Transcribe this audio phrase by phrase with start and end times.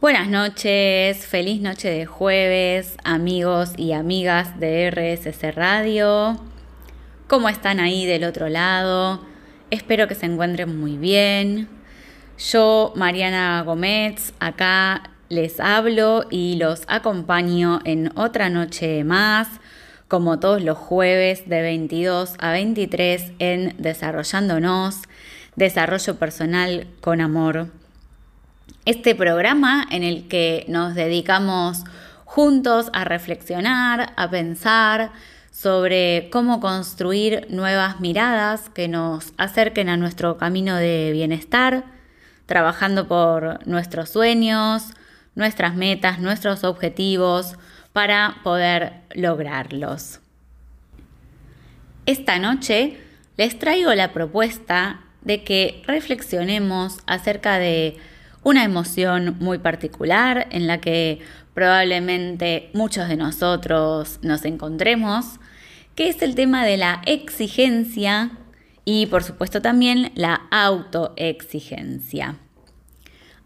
[0.00, 6.40] Buenas noches, feliz noche de jueves, amigos y amigas de RSC Radio.
[7.28, 9.20] ¿Cómo están ahí del otro lado?
[9.68, 11.68] Espero que se encuentren muy bien.
[12.38, 19.48] Yo, Mariana Gómez, acá les hablo y los acompaño en otra noche más,
[20.08, 25.02] como todos los jueves de 22 a 23 en Desarrollándonos,
[25.56, 27.79] Desarrollo Personal con Amor
[28.84, 31.84] este programa en el que nos dedicamos
[32.24, 35.12] juntos a reflexionar, a pensar
[35.50, 41.84] sobre cómo construir nuevas miradas que nos acerquen a nuestro camino de bienestar,
[42.46, 44.94] trabajando por nuestros sueños,
[45.34, 47.56] nuestras metas, nuestros objetivos
[47.92, 50.20] para poder lograrlos.
[52.06, 52.96] Esta noche
[53.36, 57.98] les traigo la propuesta de que reflexionemos acerca de
[58.42, 61.20] una emoción muy particular en la que
[61.54, 65.40] probablemente muchos de nosotros nos encontremos,
[65.94, 68.30] que es el tema de la exigencia
[68.84, 72.36] y por supuesto también la autoexigencia.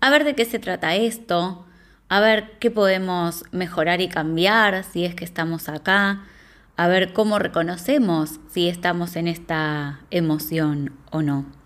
[0.01, 1.67] A ver de qué se trata esto,
[2.09, 6.25] a ver qué podemos mejorar y cambiar si es que estamos acá,
[6.77, 11.64] a ver cómo reconocemos si estamos en esta emoción o no.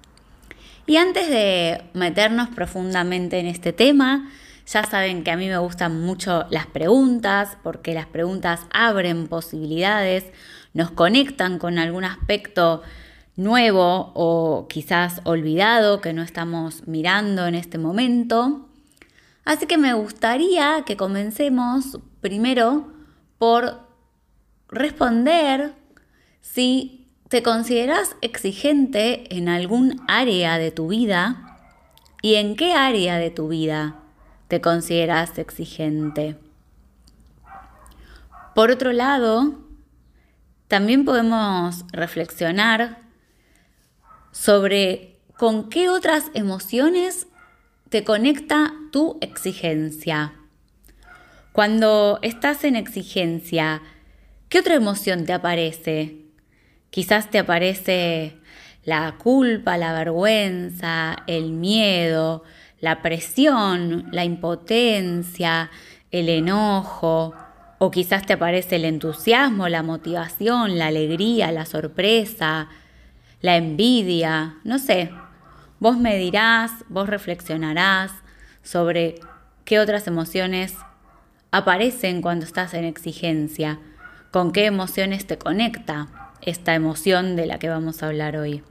[0.89, 4.31] Y antes de meternos profundamente en este tema,
[4.67, 10.25] ya saben que a mí me gustan mucho las preguntas, porque las preguntas abren posibilidades,
[10.73, 12.81] nos conectan con algún aspecto
[13.37, 18.67] nuevo o quizás olvidado que no estamos mirando en este momento.
[19.45, 22.91] Así que me gustaría que comencemos primero
[23.37, 23.81] por
[24.71, 25.75] responder
[26.41, 31.59] si ¿Te consideras exigente en algún área de tu vida?
[32.23, 33.97] ¿Y en qué área de tu vida
[34.49, 36.37] te consideras exigente?
[38.55, 39.59] Por otro lado,
[40.69, 43.03] también podemos reflexionar
[44.33, 47.27] sobre con qué otras emociones
[47.91, 50.33] te conecta tu exigencia.
[51.53, 53.83] Cuando estás en exigencia,
[54.49, 56.28] ¿qué otra emoción te aparece?
[56.91, 58.39] Quizás te aparece
[58.85, 62.45] la culpa, la vergüenza, el miedo,
[62.81, 65.71] la presión, la impotencia,
[66.11, 67.35] el enojo,
[67.79, 72.69] o quizás te aparece el entusiasmo, la motivación, la alegría, la sorpresa,
[73.43, 75.11] la envidia, no sé.
[75.81, 78.11] Vos me dirás, vos reflexionarás
[78.63, 79.17] sobre
[79.65, 80.75] qué otras emociones
[81.51, 83.79] aparecen cuando estás en exigencia,
[84.31, 86.09] con qué emociones te conecta
[86.43, 88.63] esta emoción de la que vamos a hablar hoy.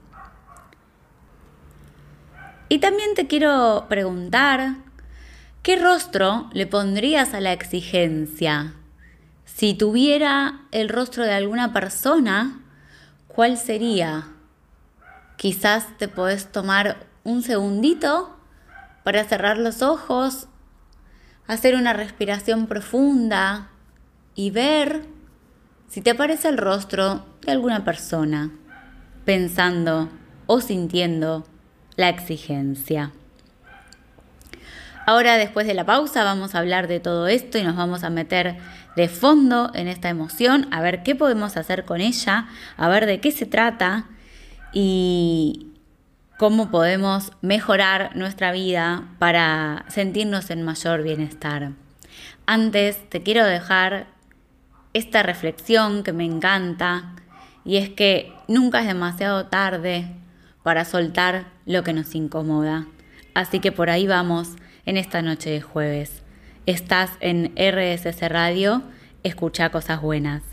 [2.70, 4.76] Y también te quiero preguntar,
[5.64, 8.74] ¿qué rostro le pondrías a la exigencia?
[9.46, 12.60] Si tuviera el rostro de alguna persona,
[13.28, 14.28] ¿cuál sería?
[15.38, 18.38] Quizás te podés tomar un segundito
[19.04, 20.48] para cerrar los ojos,
[21.48, 23.70] hacer una respiración profunda
[24.36, 25.06] y ver
[25.88, 28.52] si te aparece el rostro de alguna persona
[29.24, 30.10] pensando
[30.48, 31.48] o sintiendo
[31.96, 33.12] la exigencia.
[35.06, 38.10] Ahora, después de la pausa, vamos a hablar de todo esto y nos vamos a
[38.10, 38.58] meter
[38.98, 43.22] de fondo en esta emoción, a ver qué podemos hacer con ella, a ver de
[43.22, 44.08] qué se trata
[44.74, 45.72] y
[46.38, 51.72] cómo podemos mejorar nuestra vida para sentirnos en mayor bienestar.
[52.46, 54.08] Antes, te quiero dejar
[54.94, 57.14] esta reflexión que me encanta
[57.68, 60.08] y es que nunca es demasiado tarde
[60.64, 62.88] para soltar lo que nos incomoda.
[63.34, 64.56] Así que por ahí vamos
[64.86, 66.24] en esta noche de jueves.
[66.66, 68.84] Estás en RSS Radio,
[69.24, 70.44] escucha cosas buenas.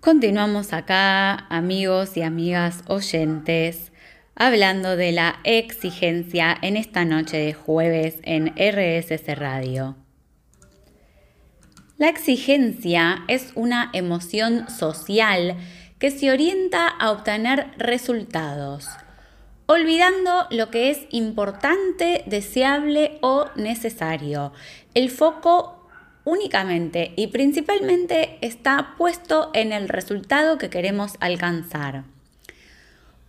[0.00, 3.90] Continuamos acá, amigos y amigas oyentes,
[4.34, 9.96] hablando de la exigencia en esta noche de jueves en RSS Radio.
[11.96, 15.56] La exigencia es una emoción social
[15.98, 18.88] que se orienta a obtener resultados,
[19.66, 24.52] olvidando lo que es importante, deseable o necesario.
[24.94, 25.88] El foco
[26.24, 32.04] únicamente y principalmente está puesto en el resultado que queremos alcanzar.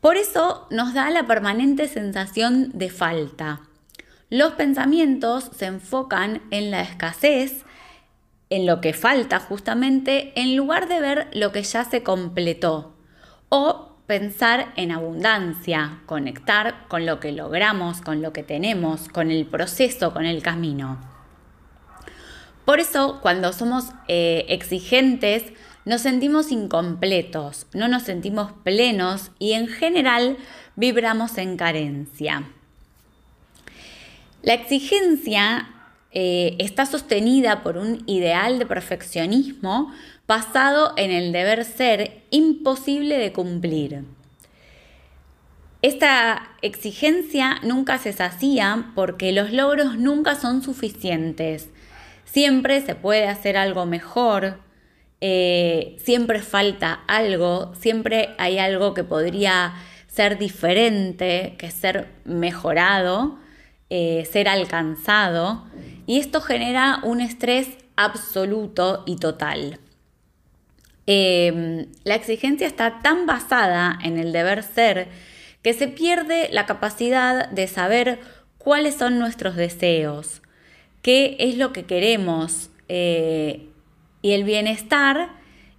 [0.02, 3.62] Por eso nos da la permanente sensación de falta.
[4.30, 7.66] Los pensamientos se enfocan en la escasez,
[8.50, 12.96] en lo que falta justamente en lugar de ver lo que ya se completó
[13.50, 19.46] o pensar en abundancia, conectar con lo que logramos, con lo que tenemos, con el
[19.46, 21.00] proceso, con el camino.
[22.66, 25.44] Por eso, cuando somos eh, exigentes,
[25.86, 30.38] nos sentimos incompletos, no nos sentimos plenos y en general
[30.76, 32.50] vibramos en carencia.
[34.42, 35.79] La exigencia
[36.12, 39.94] eh, está sostenida por un ideal de perfeccionismo
[40.28, 44.04] basado en el deber ser imposible de cumplir.
[45.82, 51.70] Esta exigencia nunca se sacía porque los logros nunca son suficientes.
[52.26, 54.60] Siempre se puede hacer algo mejor,
[55.22, 59.74] eh, siempre falta algo, siempre hay algo que podría
[60.08, 63.38] ser diferente, que ser mejorado,
[63.90, 65.66] eh, ser alcanzado,
[66.10, 69.80] y esto genera un estrés absoluto y total.
[71.06, 75.10] Em, la exigencia está tan basada en el deber ser
[75.62, 78.22] que se pierde la capacidad de saber
[78.58, 80.42] cuáles son nuestros deseos,
[81.04, 82.72] qué es lo que queremos.
[82.88, 83.68] Eh,
[84.24, 85.30] y el bienestar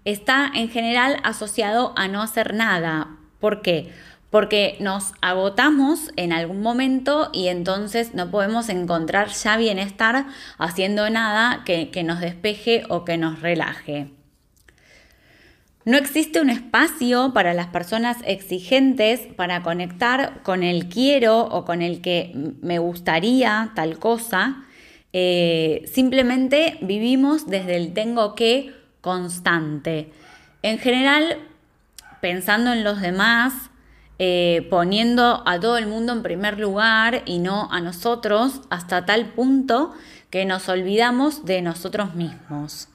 [0.05, 3.17] está en general asociado a no hacer nada.
[3.41, 3.91] ¿Por qué?
[4.31, 11.65] Porque nos agotamos en algún momento y entonces no podemos encontrar ya bienestar haciendo nada
[11.65, 14.09] que nos despeje o que nos relaje.
[15.87, 21.81] No existe un espacio para las personas exigentes para conectar con el quiero o con
[21.81, 24.62] el que me gustaría tal cosa.
[25.15, 30.12] Eh, simplemente vivimos desde el tengo que constante.
[30.62, 31.38] En general,
[32.21, 33.69] pensando en los demás,
[34.22, 39.31] eh, poniendo a todo el mundo en primer lugar y no a nosotros hasta tal
[39.32, 39.94] punto
[40.28, 42.88] que nos olvidamos de nosotros mismos.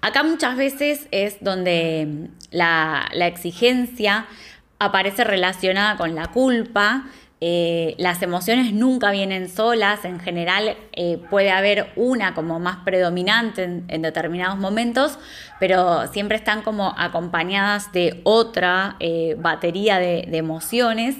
[0.00, 4.26] Acá muchas veces es donde la, exigencia
[4.80, 7.04] aparece relacionada con la culpa.
[7.42, 13.62] Eh, las emociones nunca vienen solas, en general eh, puede haber una como más predominante
[13.64, 15.18] en, determinados momentos,
[15.58, 21.16] pero siempre están como acompañadas de otra eh, batería de, emociones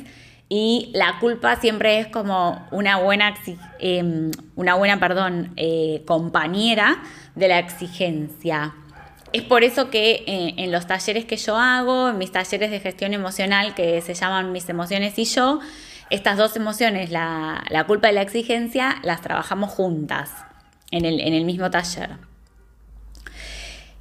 [0.51, 3.35] y la culpa siempre es como una buena,
[3.79, 5.55] em, una buena perdón,
[6.07, 7.03] compañera
[7.35, 8.75] de la exigencia.
[9.33, 13.15] Es por eso que en los talleres que yo hago, en mis talleres de gestión
[13.15, 15.61] emocional que se llaman Mis emociones y yo,
[16.11, 20.31] estas dos emociones, la, culpa y la exigencia, las trabajamos juntas
[20.91, 22.11] en el, mismo taller.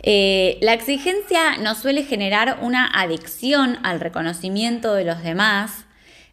[0.01, 5.85] Eh, la exigencia nos suele generar una adicción al reconocimiento de los demás,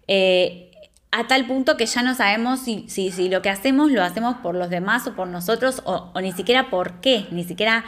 [0.08, 0.70] eh,
[1.12, 4.70] a tal punto que ya no sabemos si, lo que hacemos lo hacemos por los
[4.70, 7.84] demás o por nosotros, o, o ni siquiera por qué, ni siquiera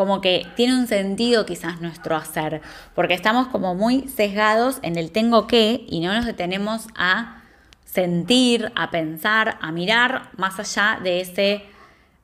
[0.00, 2.62] como que tiene un sentido quizás nuestro hacer,
[2.94, 7.42] porque estamos como muy sesgados en el tengo que y no nos detenemos a
[7.84, 11.64] sentir, a pensar, a mirar más allá de ese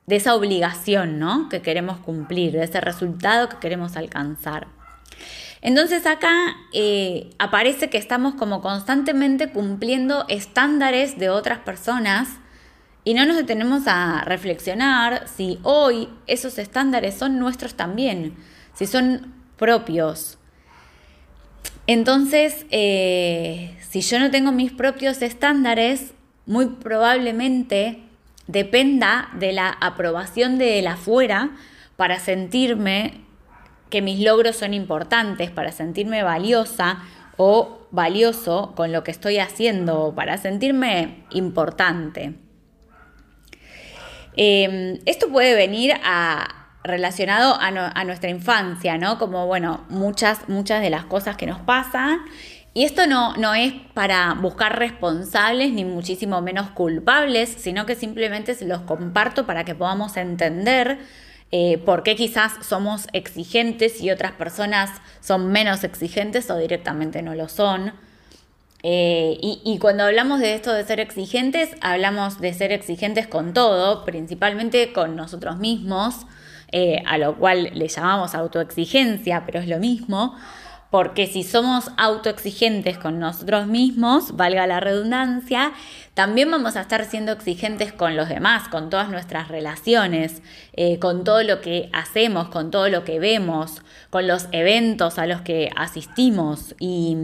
[0.07, 1.51] de esa obligación, ¿no?
[1.51, 4.69] que queremos cumplir, de ese resultado que queremos alcanzar.
[5.61, 12.39] Entonces acá eh, aparece que estamos como constantemente cumpliendo estándares de otras personas
[13.07, 18.35] y no nos detenemos a reflexionar si hoy esos estándares son nuestros también,
[18.75, 20.39] si son propios.
[21.87, 26.15] Entonces, eh, si yo no tengo mis propios estándares,
[26.47, 28.03] muy probablemente
[28.49, 31.51] dependa de la aprobación de la afuera
[31.95, 33.21] para sentirme
[33.89, 37.05] que mis logros son importantes, para sentirme valiosa
[37.37, 42.35] o valioso con lo que estoy haciendo, para sentirme importante.
[44.37, 45.95] Em, esto puede venir
[46.85, 49.19] relacionado a, nuestra infancia, ¿no?
[49.19, 52.21] Como, bueno, muchas, muchas de las cosas que nos pasan.
[52.75, 58.55] Y esto no, no es para buscar responsables ni muchísimo menos culpables, sino que simplemente
[58.55, 60.99] se los comparto para que podamos entender
[61.53, 64.91] eh, por qué quizás somos exigentes y otras personas
[65.21, 67.95] son menos exigentes o directamente no lo son.
[68.89, 74.05] Eh, y, cuando hablamos de esto de ser exigentes, hablamos de ser exigentes con todo,
[74.05, 76.19] principalmente con nosotros mismos,
[76.71, 80.37] eh, a lo cual le llamamos autoexigencia, pero es lo mismo,
[80.93, 85.73] porque si somos autoexigentes con nosotros mismos, valga la redundancia,
[86.15, 90.43] también vamos a estar siendo exigentes con los demás, con todas nuestras relaciones,
[90.75, 95.27] eh, con todo lo que hacemos, con todo lo que vemos, con los eventos a
[95.27, 96.77] los que asistimos.
[96.79, 97.17] Y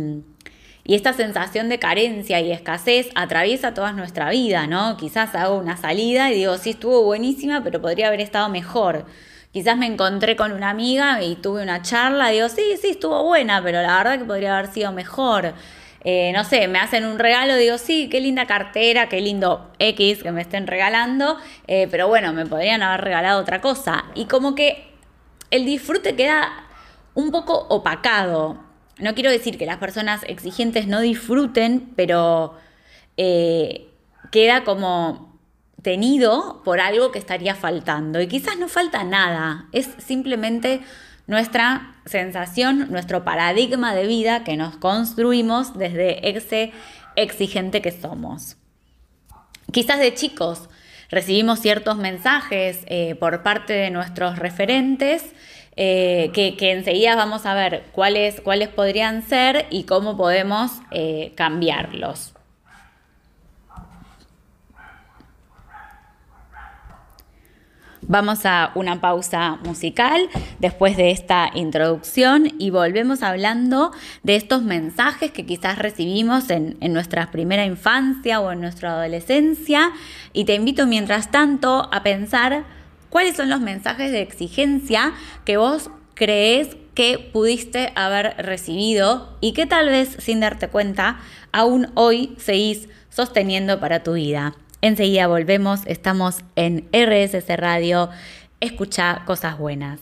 [0.84, 4.96] y esta sensación de carencia y escasez atraviesa toda nuestra vida, ¿no?
[4.96, 9.06] Quizás hago una salida y digo, sí, estuvo buenísima, pero podría haber estado mejor.
[9.52, 13.62] quizás me encontré con una amiga y tuve una charla, digo, sí, sí, estuvo buena,
[13.62, 15.54] pero la verdad que podría haber sido mejor.
[16.04, 20.22] Eh, no sé, me hacen un regalo, digo, sí, qué linda cartera, qué lindo X
[20.22, 21.36] que me estén regalando,
[21.68, 24.04] eh, pero bueno, me podrían haber regalado otra cosa.
[24.14, 24.90] Y como que
[25.50, 26.50] el disfrute queda
[27.14, 28.71] un poco opacado.
[28.99, 32.54] No quiero decir que las personas exigentes no disfruten, pero
[33.16, 33.88] eh,
[34.30, 35.32] queda como
[35.82, 38.20] tenido por algo que estaría faltando.
[38.20, 40.80] Y quizás no falta nada, es simplemente
[41.26, 46.72] nuestra sensación, nuestro paradigma de vida que nos construimos desde ese
[47.16, 48.56] exigente que somos.
[49.72, 50.68] Quizás de chicos
[51.11, 55.25] recibimos ciertos mensajes eh, por parte de nuestros referentes
[55.76, 62.34] eh, que, enseguida vamos a ver cuáles, cuáles podrían ser y cómo podemos eh, cambiarlos.
[68.04, 73.92] Vamos a una pausa musical después de esta introducción y volvemos hablando
[74.24, 79.92] de estos mensajes que quizás recibimos en, en, nuestra primera infancia o en nuestra adolescencia.
[80.34, 82.64] Y te invito mientras tanto a pensar
[83.12, 85.12] cuáles son los mensajes de exigencia
[85.45, 91.21] que vos crees que pudiste haber recibido y que tal vez sin darte cuenta
[91.52, 94.54] aún hoy seguís sosteniendo para tu vida.
[94.81, 98.09] Enseguida volvemos, estamos en RSC Radio,
[98.61, 100.00] escucha cosas buenas.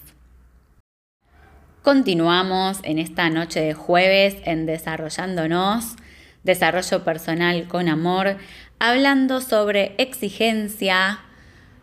[1.83, 5.97] Continuamos en esta noche de jueves en Desarrollándonos,
[6.45, 8.37] desarrollo personal con amor,
[8.79, 11.25] hablando sobre exigencia.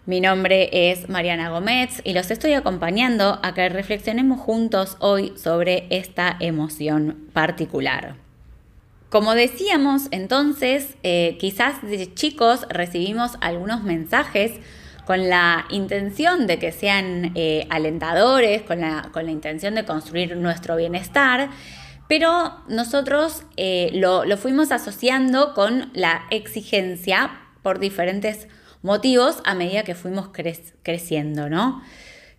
[0.07, 5.85] Mi nombre es Mariana Gómez y los estoy acompañando a que reflexionemos juntos hoy sobre
[5.89, 8.15] esta emoción particular.
[9.09, 14.53] Como decíamos entonces, eh, quizás de chicos recibimos algunos mensajes
[15.05, 20.37] con la intención de que sean eh, alentadores, con la, con la, intención de construir
[20.37, 21.49] nuestro bienestar,
[22.07, 28.47] pero nosotros eh, lo, lo, fuimos asociando con la exigencia por diferentes
[28.87, 30.29] motivos a medida que fuimos
[30.81, 31.83] creciendo, ¿no?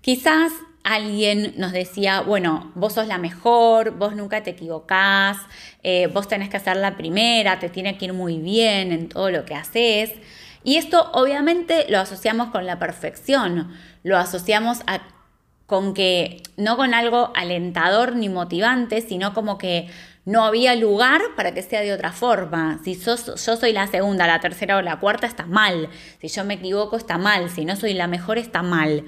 [0.00, 0.50] Quizás
[0.82, 5.36] alguien nos decía, bueno, vos sos la mejor, vos nunca te equivocás,
[5.82, 9.30] eh, vos tenés que ser la primera, te tiene que ir muy bien en todo
[9.30, 10.12] lo que haces.
[10.64, 13.70] Y esto obviamente lo asociamos con la perfección,
[14.02, 14.78] lo asociamos
[15.66, 19.88] con que no con algo alentador ni motivante, sino como que
[20.28, 22.80] no había lugar para que sea de otra forma.
[22.84, 25.88] Si yo soy la segunda, la tercera o la cuarta, está mal.
[26.20, 27.48] Si yo me equivoco, está mal.
[27.48, 29.06] Si no soy la mejor, está mal.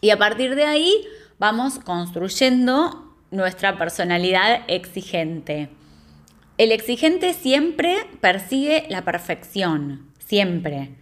[0.00, 1.06] Y a partir de ahí
[1.38, 5.68] vamos construyendo nuestra personalidad exigente.
[6.56, 10.94] El exigente siempre persigue la perfección, siempre.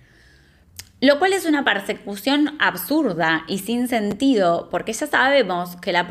[1.01, 6.05] Lo cual es una persecución absurda y sin sentido, porque ya sabemos que la,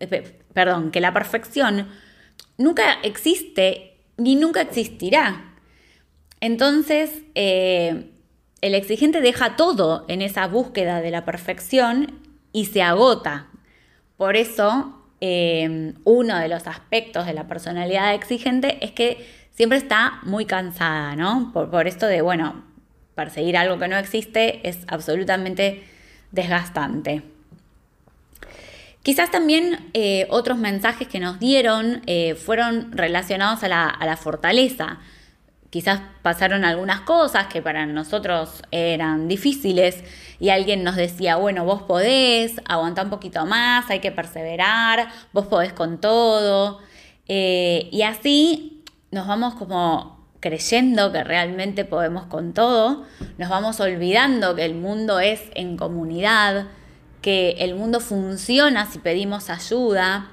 [0.00, 1.88] eh, perdón, que la perfección
[2.58, 5.54] nunca existe ni nunca existirá.
[6.40, 8.10] Entonces, eh,
[8.60, 12.20] el exigente deja todo en esa búsqueda de la perfección
[12.52, 13.46] y se agota.
[14.16, 20.20] Por eso, em, uno de los aspectos de la personalidad exigente es que siempre está
[20.24, 21.52] muy cansada, ¿no?
[21.52, 22.64] Por, esto de, bueno,
[23.14, 25.82] perseguir algo que no existe es absolutamente
[26.32, 27.22] desgastante.
[29.02, 34.98] Quizás también eh, otros mensajes que nos dieron eh, fueron relacionados a la, fortaleza
[35.70, 40.02] quizás pasaron algunas cosas que para nosotros eran difíciles
[40.40, 45.46] y alguien nos decía, bueno, vos podés, aguanta un poquito más, hay que perseverar, vos
[45.46, 46.80] podés con todo.
[47.28, 53.04] Eh, y así nos vamos como creyendo que realmente podemos con todo,
[53.38, 56.66] nos vamos olvidando que el mundo es en comunidad,
[57.20, 60.30] que el mundo funciona si pedimos ayuda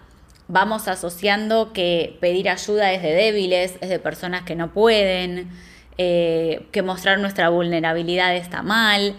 [0.47, 5.49] vamos asociando que pedir ayuda es de débiles, es de personas que no pueden,
[5.97, 9.15] eh, que mostrar nuestra vulnerabilidad está mal.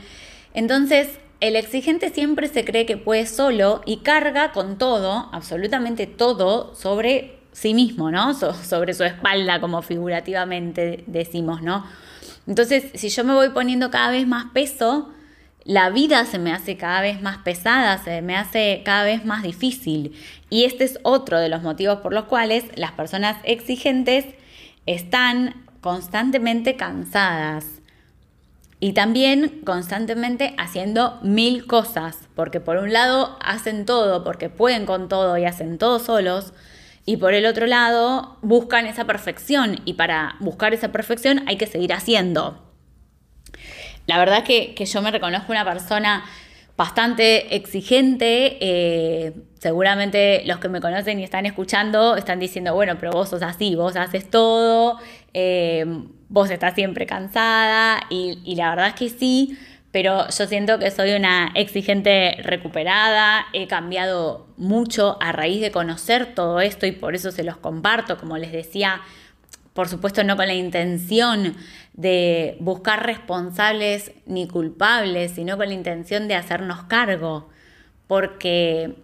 [0.54, 1.08] Entonces,
[1.40, 7.38] el exigente siempre se cree que puede solo y carga con todo, absolutamente todo, sobre
[7.52, 8.34] sí mismo, ¿no?
[8.34, 11.84] sobre su espalda, como figurativamente decimos, ¿no?
[12.46, 15.12] Entonces, si yo me voy poniendo cada vez más peso,
[15.68, 19.42] la vida se me hace cada vez más pesada, se me hace cada vez más
[19.42, 20.14] difícil.
[20.48, 24.24] Y este es otro de los motivos por los cuales las personas exigentes
[24.86, 27.66] están constantemente cansadas
[28.80, 35.10] y también constantemente haciendo mil cosas, porque por un lado hacen todo, porque pueden con
[35.10, 36.54] todo y hacen todo solos,
[37.04, 41.66] y por el otro lado buscan esa perfección y para buscar esa perfección hay que
[41.66, 42.67] seguir haciendo.
[44.08, 46.24] La verdad que, que yo me reconozco una persona
[46.78, 48.56] bastante exigente.
[48.60, 53.42] Eh, seguramente los que me conocen y están escuchando están diciendo, bueno, pero vos sos
[53.42, 54.98] así, vos haces todo,
[55.34, 55.84] eh,
[56.30, 59.58] vos estás siempre cansada y, y la verdad es que sí,
[59.90, 66.34] pero yo siento que soy una exigente recuperada, he cambiado mucho a raíz de conocer
[66.34, 69.02] todo esto y por eso se los comparto, como les decía,
[69.74, 71.54] por supuesto no con la intención
[71.98, 77.48] de buscar responsables ni culpables, sino con la intención de hacernos cargo,
[78.06, 78.94] porque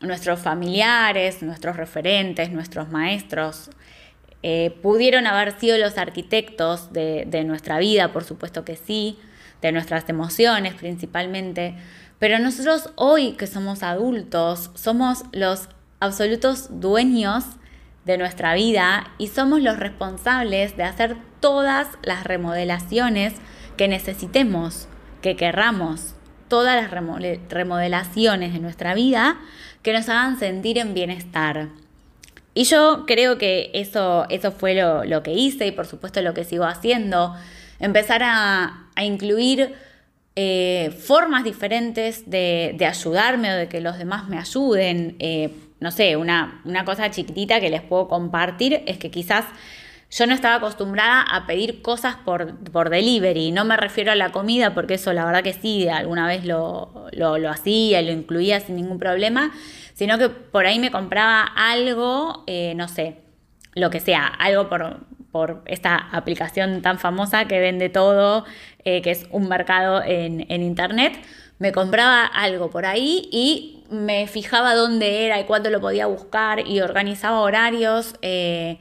[0.00, 3.70] nuestros familiares, nuestros referentes, nuestros maestros,
[4.44, 9.18] eh, pudieron haber sido los arquitectos de, de nuestra vida, por supuesto que sí,
[9.60, 11.74] de nuestras emociones principalmente,
[12.20, 15.68] pero nosotros hoy que somos adultos somos los
[15.98, 17.44] absolutos dueños
[18.04, 23.34] de nuestra vida y somos los responsables de hacer todas las remodelaciones
[23.76, 24.88] que necesitemos,
[25.20, 26.14] que querramos,
[26.48, 29.36] todas las remodelaciones de nuestra vida
[29.82, 31.68] que nos hagan sentir en bienestar.
[32.54, 36.44] Y yo creo que eso, eso fue lo, que hice y por supuesto lo que
[36.44, 37.34] sigo haciendo.
[37.78, 39.74] Empezar a, incluir
[40.36, 45.16] eh, formas diferentes de, ayudarme o de que los demás me ayuden.
[45.18, 49.44] Eh, no sé, una, una cosa chiquitita que les puedo compartir es que quizás
[50.14, 53.50] yo no estaba acostumbrada a pedir cosas por, por, delivery.
[53.50, 57.08] No me refiero a la comida, porque eso la verdad que sí, alguna vez lo,
[57.12, 59.52] lo, hacía y lo incluía sin ningún problema,
[59.94, 63.16] sino que por ahí me compraba algo, eh, no sé,
[63.74, 65.00] lo que sea, algo por,
[65.32, 68.44] por esta aplicación tan famosa que vende todo,
[68.84, 71.14] eh, que es un mercado en, en internet.
[71.58, 76.68] Me compraba algo por ahí y me fijaba dónde era y cuándo lo podía buscar
[76.68, 78.14] y organizaba horarios.
[78.22, 78.78] Eh,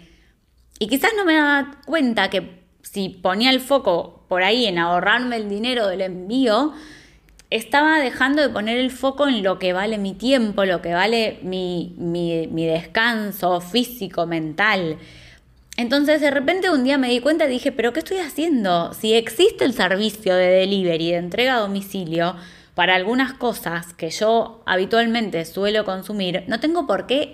[0.79, 5.37] y quizás no me daba cuenta que si ponía el foco por ahí en ahorrarme
[5.37, 6.73] el dinero del envío,
[7.49, 11.39] estaba dejando de poner el foco en lo que vale mi tiempo, lo que vale
[11.43, 14.97] mi, mi, descanso físico, mental.
[15.77, 18.93] Entonces de repente un día me di cuenta y dije, pero ¿qué estoy haciendo?
[18.93, 22.35] Si existe el servicio de delivery, de entrega a domicilio,
[22.75, 27.33] para algunas cosas que yo habitualmente suelo consumir, no tengo por qué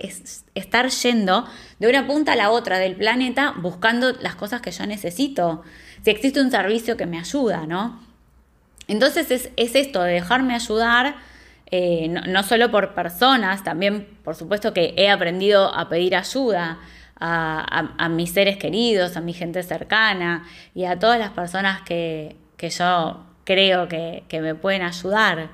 [0.54, 1.48] estar yendo
[1.80, 5.64] de una punta a la otra del planeta buscando las cosas que yo necesito.
[6.04, 8.02] Si existe un servicio que me ayuda, ¿no?
[8.88, 11.16] Entonces es, esto de dejarme ayudar,
[11.72, 16.80] eh, no, solo por personas, también por supuesto que he aprendido a pedir ayuda.
[17.22, 22.38] A, a, mis seres queridos, a mi gente cercana y a todas las personas que,
[22.56, 25.50] que yo creo que, me pueden ayudar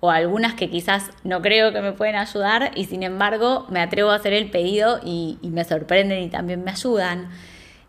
[0.00, 4.10] o algunas que quizás no creo que me pueden ayudar y sin embargo me atrevo
[4.10, 7.30] a hacer el pedido y, me sorprenden y también me ayudan.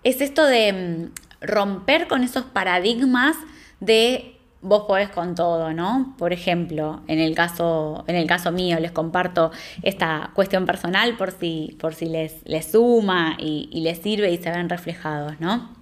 [0.05, 3.35] Es esto de mm, romper con esos paradigmas
[3.81, 6.15] de vos podés con todo, ¿no?
[6.17, 9.51] Por ejemplo, en el caso, en el caso mío, les comparto
[9.83, 14.37] esta cuestión personal por si, por si les, les suma y, y les sirve y
[14.37, 15.80] se ven reflejados, ¿no?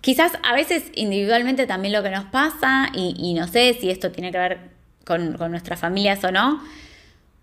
[0.00, 4.30] Quizás a veces individualmente también lo que nos pasa, y, no sé si esto tiene
[4.30, 4.70] que ver
[5.04, 6.62] con, nuestras familias o no,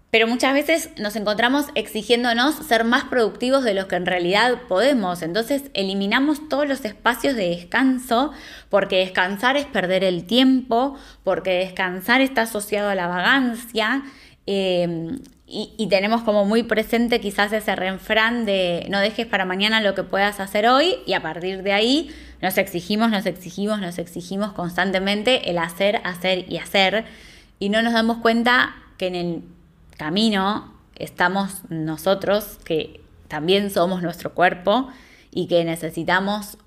[0.10, 5.22] pero muchas veces nos encontramos exigiéndonos ser más productivos de los que en realidad podemos.
[5.22, 8.32] Entonces eliminamos todos los espacios de descanso
[8.70, 14.04] porque descansar es perder el tiempo, porque descansar está asociado a la vagancia.
[14.48, 19.94] Eh, y, tenemos como muy presente quizás ese refrán de no dejes para mañana lo
[19.94, 22.10] que puedas hacer hoy y a partir de ahí
[22.42, 27.06] nos exigimos, nos exigimos, nos exigimos constantemente el hacer, hacer y hacer
[27.60, 29.44] y no nos damos cuenta que en el
[29.98, 34.90] camino estamos nosotros, que también somos nuestro cuerpo
[35.32, 36.58] y que necesitamos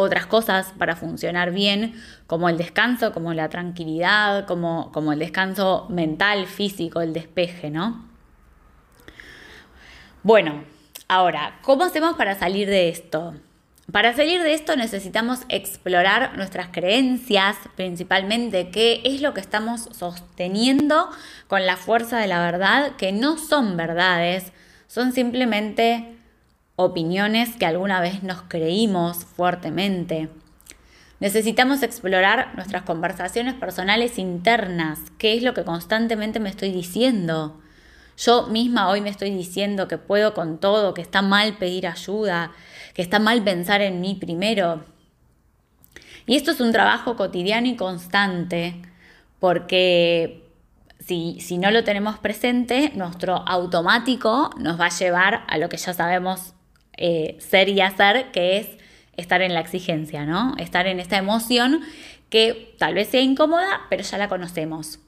[0.00, 5.86] otras cosas para funcionar bien, como el descanso, como la tranquilidad, como, como el descanso
[5.88, 8.06] mental, físico, el despeje, ¿no?
[10.22, 10.62] Bueno,
[11.08, 13.34] ahora, ¿cómo hacemos para salir de esto?
[13.90, 21.10] Para salir de esto necesitamos explorar nuestras creencias, principalmente qué es lo que estamos sosteniendo
[21.48, 24.52] con la fuerza de la verdad, que no son verdades,
[24.86, 26.17] son simplemente
[26.80, 30.28] opiniones que alguna vez nos creímos fuertemente.
[31.18, 37.60] Necesitamos explorar nuestras conversaciones personales internas, qué es lo que constantemente me estoy diciendo.
[38.16, 42.52] Yo misma hoy me estoy diciendo que puedo con todo, que está mal pedir ayuda,
[42.94, 44.84] que está mal pensar en mí primero.
[46.26, 48.80] Y esto es un trabajo cotidiano y constante,
[49.40, 50.48] porque
[51.00, 55.76] si, si, no lo tenemos presente, nuestro automático nos va a llevar a lo que
[55.76, 56.54] ya sabemos
[56.98, 58.68] eh, ser y hacer, que es
[59.16, 60.54] estar en la exigencia, ¿no?
[60.58, 61.80] Estar en esta emoción
[62.30, 65.00] que tal vez sea incómoda, pero ya la conocemos.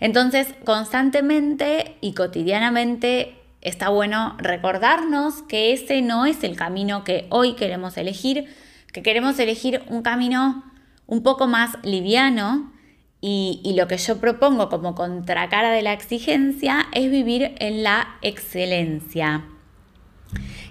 [0.00, 7.54] Entonces, constantemente y cotidianamente está bueno recordarnos que ese no es el camino que hoy
[7.54, 8.46] queremos elegir,
[8.92, 10.64] que queremos elegir un camino
[11.06, 12.72] un poco más liviano
[13.20, 18.16] y, y, lo que yo propongo como contracara de la exigencia es vivir en la
[18.22, 19.44] excelencia.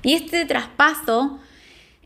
[0.03, 1.39] Y este traspaso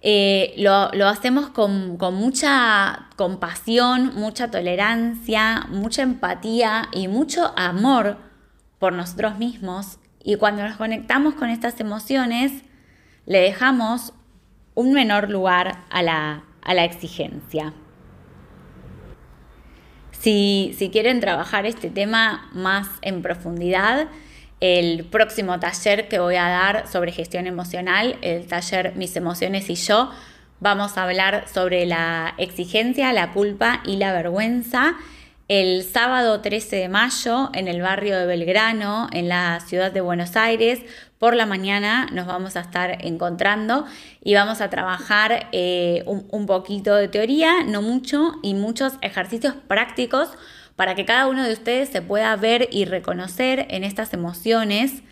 [0.04, 8.18] eh, lo, hacemos con, mucha compasión, mucha tolerancia, mucha empatía y mucho amor
[8.80, 10.00] por nosotros mismos.
[10.24, 12.64] Y cuando nos conectamos con estas emociones,
[13.28, 14.14] le dejamos
[14.74, 16.44] un menor lugar a la,
[16.84, 17.74] exigencia.
[20.12, 24.08] Si, si quieren trabajar este tema más en profundidad,
[24.62, 29.76] el próximo taller que voy a dar sobre gestión emocional, el taller Mis emociones y
[29.76, 30.12] yo.
[30.60, 34.96] Vamos a hablar sobre la exigencia, la culpa y la vergüenza.
[35.48, 40.38] El sábado 13 de mayo en el barrio de Belgrano, en la ciudad de Buenos
[40.38, 40.80] Aires,
[41.18, 43.86] por la mañana nos vamos a estar encontrando
[44.24, 49.56] y vamos a trabajar eh, un, un poquito de teoría, no mucho, y muchos ejercicios
[49.68, 50.30] prácticos
[50.82, 55.04] para que cada uno de ustedes se pueda ver y reconocer en estas emociones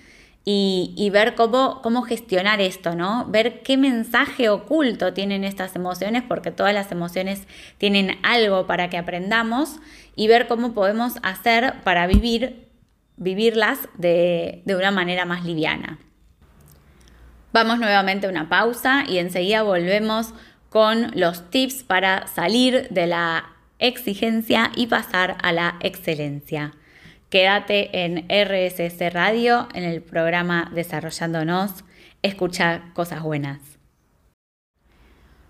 [0.44, 3.28] y, ver cómo, cómo gestionar esto, ¿no?
[3.28, 7.44] Ver qué mensaje oculto tienen estas emociones, porque todas las emociones
[7.78, 9.76] tienen algo para que aprendamos
[10.16, 12.68] y ver cómo podemos hacer para vivir,
[13.18, 16.00] vivirlas de, de una manera más liviana.
[17.54, 20.34] Vamos nuevamente a una pausa y enseguida volvemos
[20.70, 26.74] con los tips para salir de la exigencia y pasar a la excelencia.
[27.30, 31.84] Quédate en RSS Radio, en el programa Desarrollándonos,
[32.22, 33.60] escucha cosas buenas.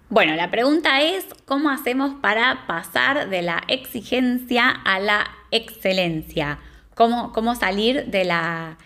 [0.09, 6.59] Bueno, la pregunta es, ¿cómo hacemos para pasar de la exigencia a la excelencia?
[6.95, 8.77] ¿Cómo, cómo salir de la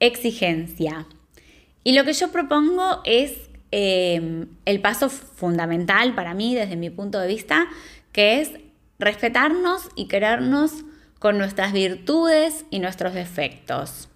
[0.00, 1.06] exigencia?
[1.84, 7.20] Y lo que yo propongo es eh, el paso fundamental para mí, desde mi punto
[7.20, 7.66] de vista,
[8.12, 8.52] que es
[9.02, 10.84] respetarnos y querernos
[11.18, 14.08] con nuestras virtudes y nuestros defectos.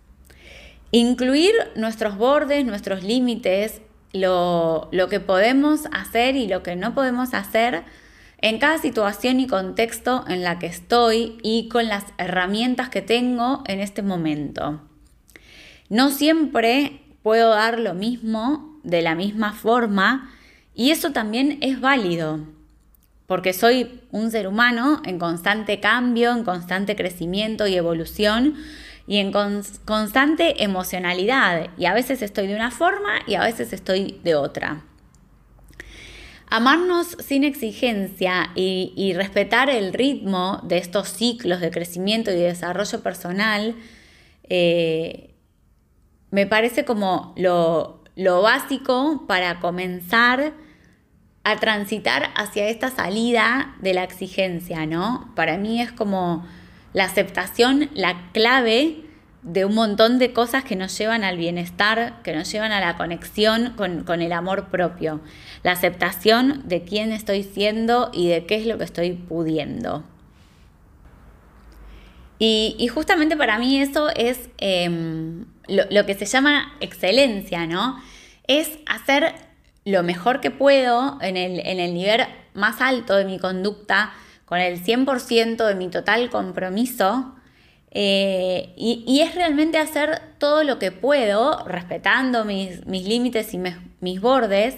[0.91, 7.85] Incluir nuestros bordes, nuestros límites, lo, que podemos hacer y lo que no podemos hacer
[8.41, 13.63] en cada situación y contexto en la que estoy y con las herramientas que tengo
[13.67, 14.81] en este momento.
[15.89, 20.33] No siempre puedo dar lo mismo de la misma forma
[20.75, 22.56] y eso también es válido
[23.27, 28.55] porque soy un ser humano en constante cambio, en constante crecimiento y evolución
[29.07, 31.71] y en constante emocionalidad.
[31.77, 34.85] Y a veces estoy de una forma y a veces estoy de otra.
[36.49, 43.75] Amarnos sin exigencia y, respetar el ritmo de estos ciclos de crecimiento y desarrollo personal
[44.49, 45.35] eh,
[46.31, 50.53] me parece como lo, lo básico para comenzar
[51.47, 55.31] a transitar hacia esta salida de la exigencia, ¿no?
[55.37, 56.45] Para mí es como
[56.93, 59.05] la aceptación, la clave
[59.45, 62.97] de un montón de cosas que nos llevan al bienestar, que nos llevan a la
[62.97, 65.21] conexión con, el amor propio,
[65.63, 70.03] la aceptación de quién estoy siendo y de qué es lo que estoy pudiendo.
[72.41, 78.03] Y, justamente para mí eso es em, lo, lo, que se llama excelencia, ¿no?
[78.49, 79.46] Es hacer
[79.87, 84.13] lo mejor que puedo en el, nivel más alto de mi conducta,
[84.45, 87.37] con el 100% de mi total compromiso.
[87.93, 93.61] Eh, y, es realmente hacer todo lo que puedo, respetando mis, límites y
[94.01, 94.77] mis bordes,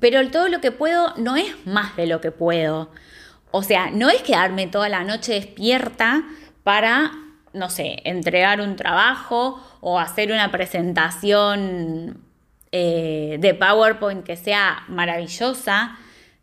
[0.00, 2.90] pero todo lo que puedo no es más de lo que puedo.
[3.52, 6.24] O sea, no es quedarme toda la noche despierta
[6.64, 7.12] para,
[7.52, 12.27] no sé, entregar un trabajo o hacer una presentación
[12.70, 15.98] eh, de PowerPoint que sea maravillosa.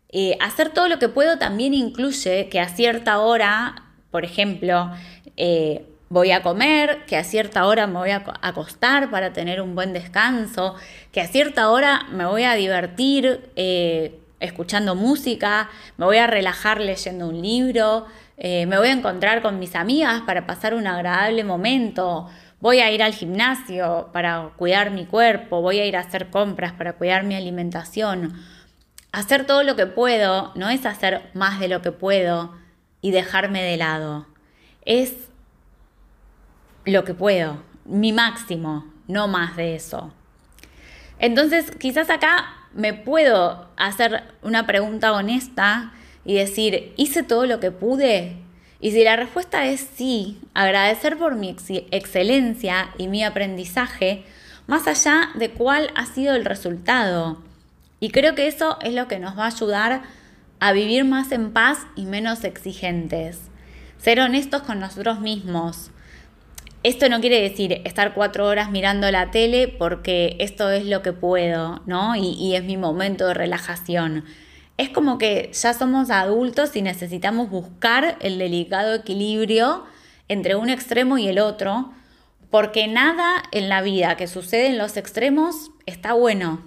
[0.09, 4.91] Eh, hacer todo lo que puedo también incluye que a cierta hora, por ejemplo,
[5.37, 9.75] eh, voy a comer, que a cierta hora me voy a acostar para tener un
[9.75, 10.75] buen descanso,
[11.11, 13.51] que a cierta hora me voy a divertir
[14.39, 18.05] escuchando música, me voy a relajar leyendo un libro,
[18.37, 23.03] me voy a encontrar con mis amigas para pasar un agradable momento voy a ir
[23.03, 27.35] al gimnasio para cuidar mi cuerpo, voy a ir a hacer compras para cuidar mi
[27.35, 28.33] alimentación.
[29.11, 32.53] Hacer todo lo que puedo no es hacer más de lo que puedo
[33.01, 34.27] y dejarme de lado.
[34.83, 35.13] Es
[36.85, 40.13] lo que puedo, mi máximo, no más de eso.
[41.19, 45.93] Entonces, quizás acá me puedo hacer una pregunta honesta
[46.25, 48.44] y decir, ¿hice todo lo que pude?
[48.79, 51.55] Y si la respuesta es sí, agradecer por mi
[51.91, 54.23] excelencia y mi aprendizaje,
[54.67, 57.41] más allá de cuál ha sido el resultado.
[57.99, 60.03] Y creo que eso es lo que nos va a ayudar
[60.59, 63.49] a vivir más en paz y menos exigentes.
[63.97, 65.91] Ser honestos con nosotros mismos.
[66.83, 71.13] Esto no quiere decir estar cuatro horas mirando la tele porque esto es lo que
[71.13, 72.15] puedo, ¿no?
[72.15, 74.25] Y, y es mi momento de relajación
[74.77, 79.85] es como que ya somos adultos y necesitamos buscar el delicado equilibrio
[80.27, 81.91] entre un extremo y el otro,
[82.49, 86.61] porque nada en la vida que sucede en los extremos está bueno.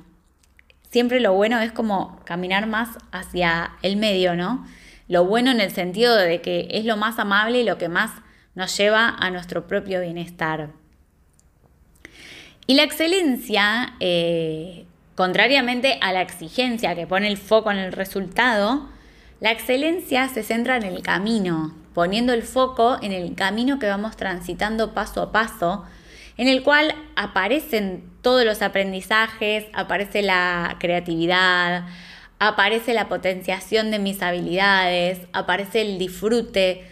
[0.90, 4.66] Siempre lo bueno es como caminar más hacia el medio, ¿no?
[5.07, 8.11] Lo bueno en el sentido de que es lo más amable y lo que más
[8.55, 10.71] nos lleva a nuestro propio bienestar.
[12.66, 14.87] Y la excelencia eh,
[15.19, 18.89] Contrariamente a la exigencia que pone el foco en el resultado,
[19.41, 24.17] la excelencia se centra en el camino, poniendo el foco en el camino que vamos
[24.17, 25.85] transitando paso a paso,
[26.37, 31.87] en el cual aparecen todos los aprendizajes, aparece la creatividad,
[32.39, 36.89] aparece la potenciación de mis habilidades, aparece el disfrute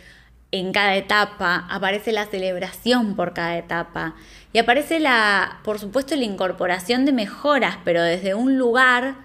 [0.52, 4.14] en cada etapa, aparece la celebración por cada etapa.
[4.52, 9.16] Y aparece la, por supuesto, la incorporación de mejoras, pero desde un lugar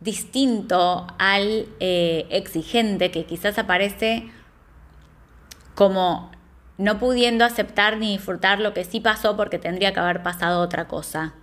[0.00, 4.30] distinto al eh, exigente que quizás aparece
[5.74, 6.30] como
[6.78, 10.86] no pudiendo aceptar ni disfrutar lo que sí pasó porque tendría que haber pasado otra
[10.88, 11.34] cosa.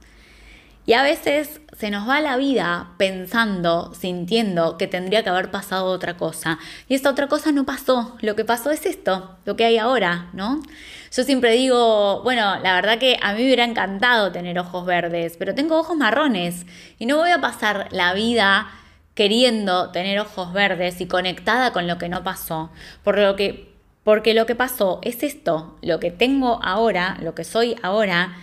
[0.85, 5.85] Y a veces se nos va la vida pensando, sintiendo que tendría que haber pasado
[5.85, 6.59] otra cosa.
[6.89, 8.17] Y esta otra cosa no pasó.
[8.21, 10.61] Lo que pasó es esto, lo que hay ahora, ¿no?
[11.15, 15.37] Yo siempre digo, bueno, la verdad que a mí me hubiera encantado tener ojos verdes,
[15.37, 16.65] pero tengo ojos marrones
[16.99, 18.69] y no voy a pasar la vida
[19.13, 22.71] queriendo tener ojos verdes y conectada con lo que no pasó.
[23.03, 27.43] Por lo que, porque lo que pasó es esto, lo que tengo ahora, lo que
[27.43, 28.35] soy ahora,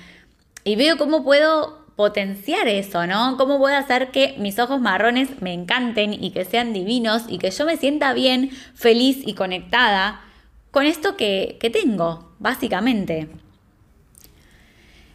[0.62, 3.37] y veo cómo puedo potenciar eso, ¿no?
[3.37, 7.51] ¿Cómo puedo hacer que mis ojos marrones me encanten y que sean divinos y que
[7.51, 10.23] yo me sienta bien, feliz y conectada
[10.71, 13.29] con esto que, tengo, básicamente?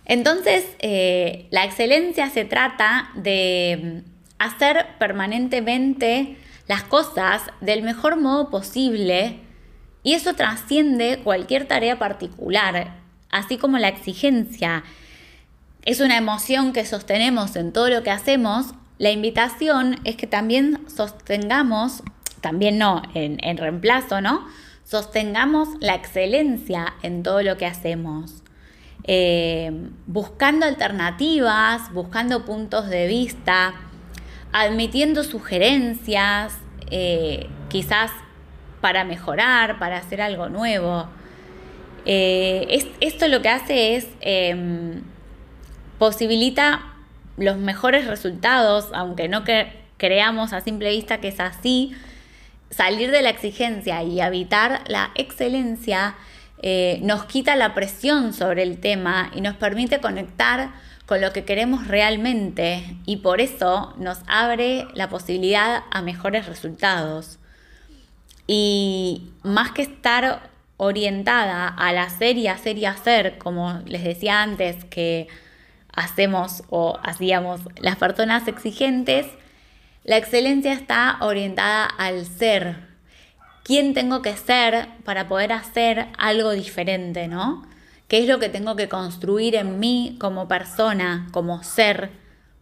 [0.06, 4.04] Entonces, eh, la excelencia se trata de
[4.38, 9.40] hacer permanentemente las cosas del mejor modo posible
[10.04, 12.98] y eso trasciende cualquier tarea particular,
[13.32, 14.84] así como la exigencia
[15.86, 20.80] es una emoción que sostenemos en todo lo que hacemos, la invitación es que también
[20.88, 22.02] sostengamos,
[22.42, 24.48] también no, en, reemplazo, ¿no?
[24.84, 28.42] Sostengamos la excelencia en todo lo que hacemos.
[29.04, 33.76] Eh, buscando alternativas, buscando puntos de vista,
[34.54, 36.58] admitiendo sugerencias,
[36.90, 38.12] eh, quizás
[38.82, 41.08] para mejorar, para hacer algo nuevo.
[42.06, 45.02] Eh, esto lo que hace es em,
[45.98, 46.94] posibilita
[47.38, 49.44] los mejores resultados, aunque no
[49.98, 51.94] creamos a simple vista que es así,
[52.70, 56.16] salir de la exigencia y habitar la excelencia
[56.62, 60.72] eh, nos quita la presión sobre el tema y nos permite conectar
[61.06, 67.38] con lo que queremos realmente y por eso nos abre la posibilidad a mejores resultados.
[68.48, 74.84] Y más que estar orientada al hacer y hacer y hacer, como les decía antes,
[74.86, 75.28] que
[75.96, 79.26] hacemos o hacíamos las personas exigentes,
[80.04, 82.78] la excelencia está orientada al ser.
[83.64, 87.66] ¿Quién tengo que ser para poder hacer algo diferente, no?
[88.08, 92.12] ¿Qué es lo que tengo que construir en mí como persona, como ser,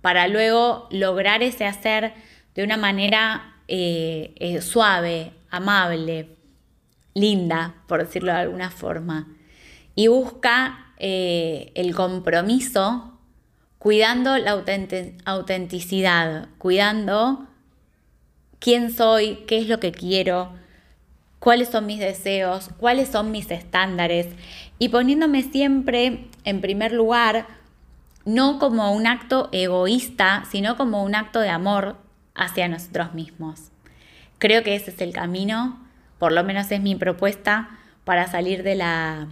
[0.01, 2.13] para luego lograr ese hacer
[2.55, 6.29] de una manera eh, eh, suave, amable,
[7.13, 9.27] linda, por decirlo de alguna forma?
[9.95, 13.12] Y busca eh, el compromiso
[13.83, 14.63] cuidando la
[15.25, 17.47] autenticidad, cuidando
[18.59, 20.53] quién soy, qué es lo que quiero,
[21.39, 24.27] cuáles son mis deseos, cuáles son mis estándares
[24.79, 27.45] y poniéndome siempre en primer lugar,
[28.23, 31.97] no como un acto egoísta, sino como un acto de amor
[32.35, 33.63] hacia nosotros mismos.
[34.37, 35.85] Creo que ese es el camino,
[36.19, 39.27] por lo menos es mi propuesta para salir de la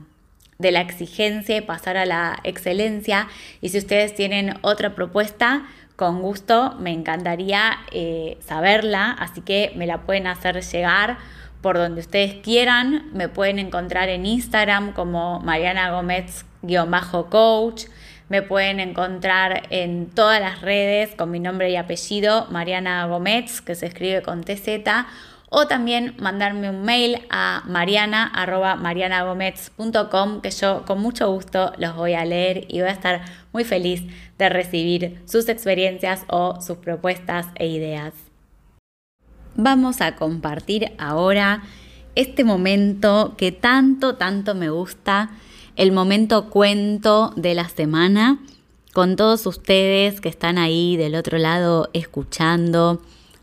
[0.62, 3.28] de la exigencia y pasar a la excelencia.
[3.60, 9.86] Y si ustedes tienen otra propuesta, con gusto me encantaría eh, saberla, así que me
[9.86, 11.18] la pueden hacer llegar
[11.62, 13.10] por donde ustedes quieran.
[13.14, 17.86] Me pueden encontrar en Instagram como Mariana Gómez-coach.
[18.30, 23.76] Me pueden encontrar en todas las redes con mi nombre y apellido, Mariana Gómez, que
[23.76, 24.80] se escribe con TZ
[25.54, 32.24] o también mandarme un mail a mariana.marianagomez.com que yo con mucho gusto los voy a
[32.24, 34.04] leer y voy a estar muy feliz
[34.38, 38.14] de recibir sus experiencias o sus propuestas e ideas.
[39.56, 41.64] Vamos a compartir ahora
[42.16, 45.32] este momento que tanto, tanto me gusta,
[45.76, 48.40] el momento cuento de la semana,
[48.94, 53.02] con todos ustedes que están ahí del otro lado escuchando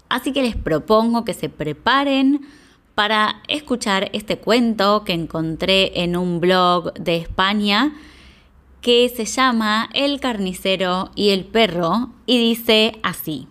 [0.09, 2.47] Así que les propongo que se preparen
[2.95, 7.95] para escuchar este cuento que encontré en un blog de España
[8.81, 13.47] que se llama El carnicero y el perro y dice así.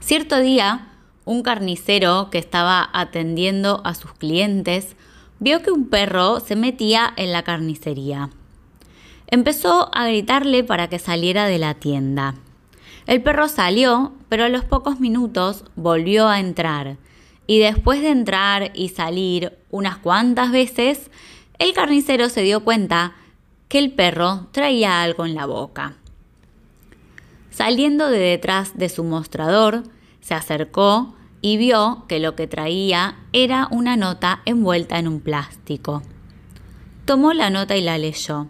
[0.00, 0.88] Cierto día,
[1.24, 4.96] un carnicero que estaba atendiendo a sus clientes
[5.38, 8.30] vio que un perro se metía en la carnicería.
[9.26, 12.34] Empezó a gritarle para que saliera de la tienda.
[13.06, 16.96] El perro salió, pero a los pocos minutos volvió a entrar.
[17.46, 21.10] Y después de entrar y salir unas cuantas veces,
[21.58, 23.14] el carnicero se dio cuenta
[23.68, 25.96] que el perro traía algo en la boca.
[27.50, 29.84] Saliendo de detrás de su mostrador,
[30.20, 36.02] se acercó y vio que lo que traía era una nota envuelta en un plástico.
[37.04, 38.48] Tomó la nota y la leyó.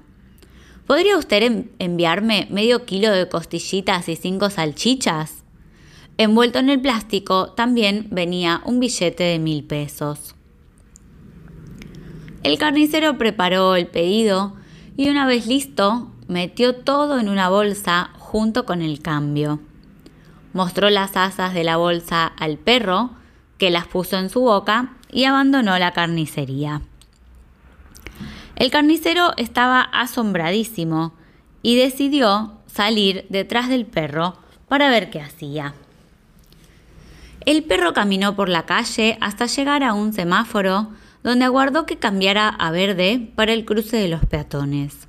[0.86, 5.42] ¿Podría usted enviarme medio kilo de costillitas y cinco salchichas?
[6.18, 10.34] Envuelto en el plástico también venía un billete de mil pesos.
[12.42, 14.54] El carnicero preparó el pedido
[14.98, 19.60] y una vez listo, metió todo en una bolsa junto con el cambio.
[20.52, 23.10] Mostró las asas de la bolsa al perro,
[23.56, 26.82] que las puso en su boca y abandonó la carnicería.
[28.56, 31.12] El carnicero estaba asombradísimo
[31.62, 34.36] y decidió salir detrás del perro
[34.68, 35.74] para ver qué hacía.
[37.46, 40.88] El perro caminó por la calle hasta llegar a un semáforo
[41.22, 45.08] donde aguardó que cambiara a verde para el cruce de los peatones.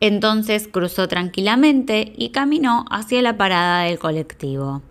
[0.00, 4.82] Entonces cruzó tranquilamente y caminó hacia la parada del colectivo.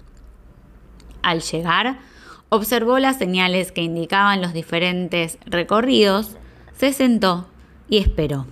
[1.22, 2.00] Al llegar,
[2.50, 6.38] observó las señales que indicaban los diferentes recorridos
[6.80, 7.46] se sentó
[7.90, 8.48] y esperó.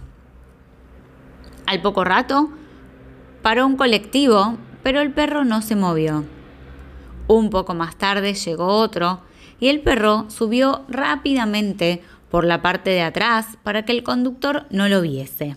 [1.65, 2.49] Al poco rato,
[3.41, 6.25] paró un colectivo, pero el perro no se movió.
[7.27, 9.21] Un poco más tarde llegó otro
[9.61, 14.89] y el perro subió rápidamente por la parte de atrás para que el conductor no
[14.89, 15.55] lo viese.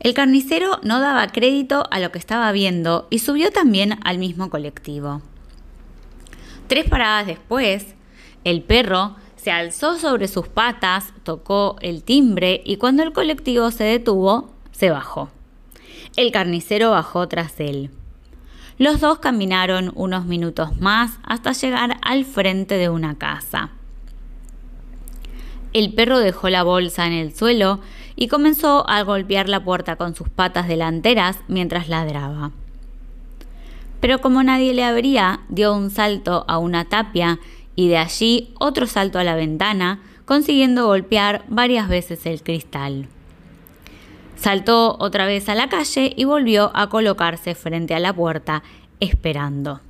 [0.00, 4.50] El carnicero no daba crédito a lo que estaba viendo y subió también al mismo
[4.50, 5.22] colectivo.
[6.66, 7.94] Tres paradas después,
[8.42, 9.14] el perro
[9.46, 14.90] se alzó sobre sus patas, tocó el timbre y cuando el colectivo se detuvo, se
[14.90, 15.30] bajó.
[16.16, 17.92] El carnicero bajó tras él.
[18.76, 23.70] Los dos caminaron unos minutos más hasta llegar al frente de una casa.
[25.72, 27.78] El perro dejó la bolsa en el suelo
[28.16, 32.50] y comenzó a golpear la puerta con sus patas delanteras mientras ladraba.
[34.00, 37.38] Pero como nadie le abría, dio un salto a una tapia
[37.76, 43.06] y de allí otro salto a la ventana, consiguiendo golpear varias veces el cristal.
[44.34, 48.62] Saltó otra vez a la calle y volvió a colocarse frente a la puerta,
[48.98, 49.80] esperando.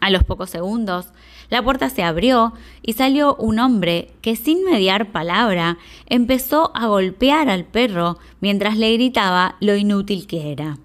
[0.00, 1.06] A los pocos segundos,
[1.50, 7.48] la puerta se abrió y salió un hombre que sin mediar palabra empezó a golpear
[7.48, 10.78] al perro mientras le gritaba lo inútil que era.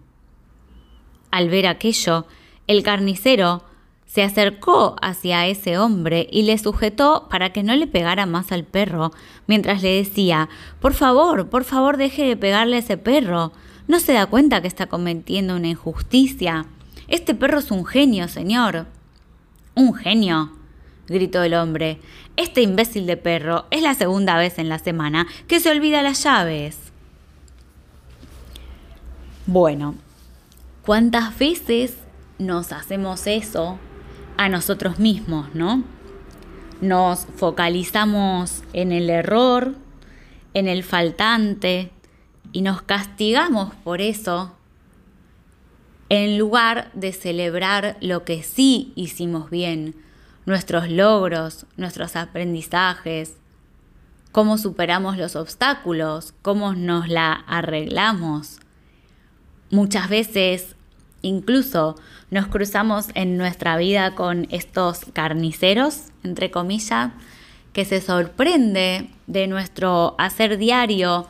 [1.32, 2.26] Al ver aquello,
[2.68, 3.64] el carnicero
[4.16, 8.64] se acercó hacia ese hombre y le sujetó para que no le pegara más al
[8.64, 9.12] perro,
[9.46, 10.48] mientras le decía
[10.80, 13.52] Por favor, por favor deje de pegarle a ese perro.
[13.90, 16.66] ¿No se da cuenta que está cometiendo una injusticia?
[17.10, 18.86] Este perro es un genio, señor.
[19.76, 20.54] ¿Un genio?
[21.10, 22.00] gritó el hombre.
[22.38, 26.24] Este imbécil de perro es la segunda vez en la semana que se olvida las
[26.24, 26.78] llaves.
[29.46, 29.96] Bueno,
[30.86, 31.98] ¿cuántas veces
[32.40, 33.78] nos hacemos eso
[34.38, 35.84] a nosotros mismos, ¿no?
[36.82, 39.76] Nos focalizamos en el error,
[40.54, 41.92] en el faltante
[42.52, 44.56] y nos castigamos por eso
[46.10, 49.96] en lugar de celebrar lo que sí hicimos bien,
[50.46, 53.36] nuestros logros, nuestros aprendizajes,
[54.32, 58.60] cómo superamos los obstáculos, cómo nos la arreglamos.
[59.72, 60.75] Muchas veces
[61.26, 61.96] incluso
[62.32, 67.12] nos cruzamos en nuestra vida con estos carniceros, entre comillas,
[67.74, 71.28] que se sorprende de nuestro hacer diario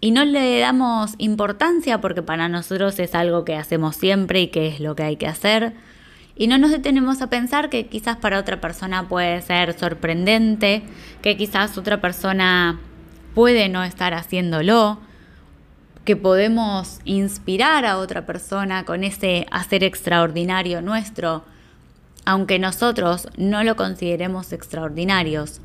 [0.00, 4.68] y no le damos importancia porque para nosotros es algo que hacemos siempre y que
[4.68, 5.74] es lo que hay que hacer.
[6.36, 10.82] Y no nos detenemos a pensar que quizás para otra persona puede ser sorprendente,
[11.22, 12.80] que quizás otra persona
[13.34, 14.98] puede no estar haciéndolo,
[16.04, 21.44] que podemos inspirar a otra persona con ese hacer extraordinario nuestro,
[22.24, 25.60] aunque nosotros no lo consideremos extraordinarios,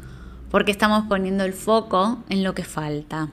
[0.50, 3.30] porque estamos poniendo el foco en lo que falta.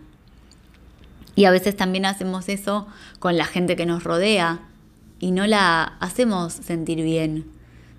[1.37, 2.87] Y a veces también hacemos eso
[3.19, 4.61] con la gente que nos rodea
[5.21, 7.45] y no la hacemos sentir bien.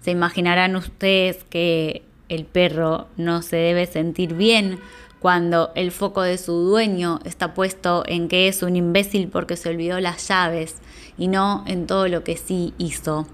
[0.01, 4.79] Se imaginarán ustedes que el perro no se debe sentir bien
[5.27, 9.67] cuando el foco de su dueño está puesto en que es un imbécil porque se
[9.67, 10.77] olvidó las llaves
[11.17, 13.27] y no en todo lo que sí hizo.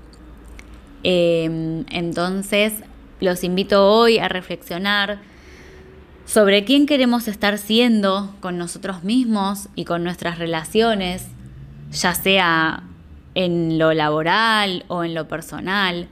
[1.03, 2.73] Em, entonces,
[3.19, 5.19] los invito hoy a reflexionar
[6.25, 11.27] sobre quién queremos estar siendo con nosotros mismos y con nuestras relaciones,
[11.91, 12.81] ya sea
[13.35, 16.07] en lo laboral o en lo personal.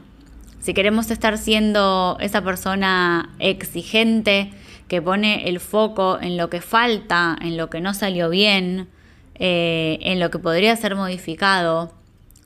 [0.59, 4.53] Si queremos estar siendo esa persona exigente
[4.91, 8.89] que pone el foco en lo que falta, en lo que no salió bien,
[9.35, 11.93] eh, en lo que podría ser modificado,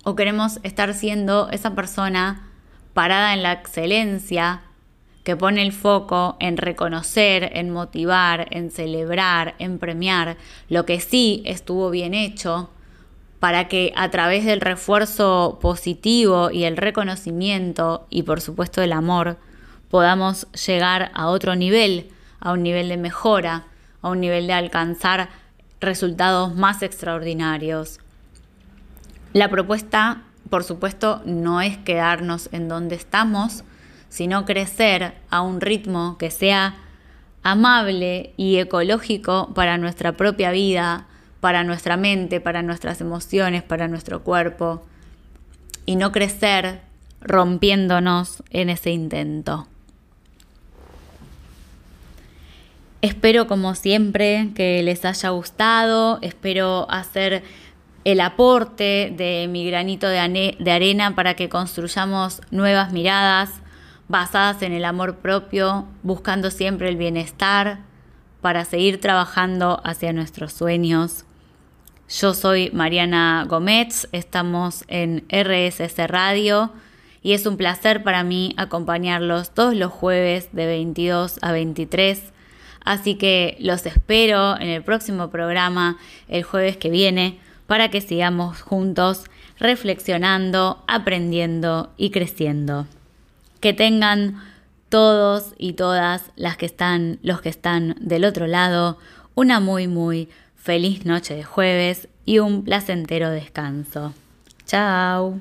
[0.04, 2.48] o queremos estar siendo esa persona
[2.94, 4.62] parada en la excelencia,
[5.24, 10.38] que pone el foco en reconocer, en motivar, en celebrar, en premiar
[10.70, 12.70] lo que sí estuvo bien hecho,
[13.40, 19.38] para que a través del refuerzo positivo y el reconocimiento y por supuesto el amor
[19.90, 22.12] podamos llegar a otro nivel,
[22.46, 23.64] a un nivel de mejora,
[24.04, 25.30] a un nivel de alcanzar
[25.82, 28.00] resultados más extraordinarios.
[29.34, 30.22] La propuesta,
[30.52, 33.64] por supuesto, no es quedarnos en donde estamos,
[34.10, 36.76] sino crecer a un ritmo que sea
[37.42, 41.08] amable y ecológico para nuestra propia vida,
[41.40, 44.86] para nuestra mente, para nuestras emociones, para nuestro cuerpo,
[45.88, 46.82] y no crecer
[47.22, 49.68] rompiéndonos en ese intento.
[53.02, 57.44] Espero como siempre que les haya gustado, espero hacer
[58.06, 60.20] el aporte de mi granito de,
[60.72, 63.50] arena para que construyamos nuevas miradas
[64.08, 67.80] basadas en el amor propio, buscando siempre el bienestar
[68.42, 71.26] para seguir trabajando hacia nuestros sueños.
[72.08, 76.72] Yo soy Mariana Gómez, estamos en RSS Radio
[77.24, 82.35] y es un placer para mí acompañarlos todos los jueves de 22 a 23.
[82.86, 85.98] Así que los espero en el próximo programa
[86.30, 89.26] el jueves que viene para que sigamos juntos
[89.60, 92.88] reflexionando, aprendiendo y creciendo
[93.66, 94.44] que tengan
[94.90, 99.00] todos y todas las que están, los que están del otro lado,
[99.34, 104.14] una muy, muy feliz noche de jueves y un placentero descanso.
[104.68, 105.40] Chao.